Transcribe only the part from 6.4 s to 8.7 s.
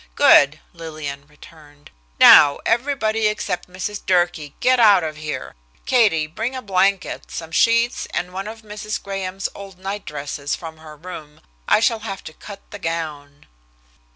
a blanket, some sheets, and one of